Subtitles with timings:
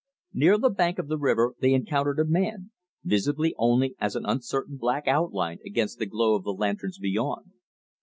[0.33, 2.71] Near the bank of the river they encountered a man,
[3.03, 7.51] visible only as an uncertain black outline against the glow of the lanterns beyond.